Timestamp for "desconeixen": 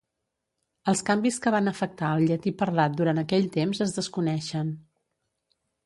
4.03-4.77